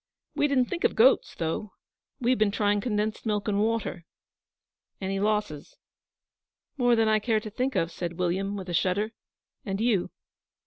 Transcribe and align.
We 0.33 0.47
didn't 0.47 0.65
think 0.65 0.83
of 0.83 0.95
goats, 0.95 1.35
though. 1.35 1.73
We've 2.19 2.39
been 2.39 2.49
trying 2.49 2.81
condensed 2.81 3.23
milk 3.23 3.47
and 3.47 3.59
water.' 3.59 4.03
'Any 4.99 5.19
losses?' 5.19 5.75
'More 6.75 6.95
than 6.95 7.07
I 7.07 7.19
care 7.19 7.39
to 7.39 7.51
think 7.51 7.75
of,' 7.75 7.91
said 7.91 8.17
William, 8.17 8.57
with 8.57 8.67
a 8.67 8.73
shudder. 8.73 9.11
'And 9.63 9.79
you?' 9.79 10.09